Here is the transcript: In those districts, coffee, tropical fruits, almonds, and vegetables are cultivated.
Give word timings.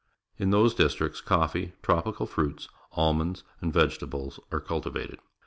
In 0.39 0.49
those 0.49 0.73
districts, 0.73 1.21
coffee, 1.21 1.73
tropical 1.83 2.25
fruits, 2.25 2.67
almonds, 2.93 3.43
and 3.61 3.71
vegetables 3.71 4.39
are 4.51 4.59
cultivated. 4.59 5.19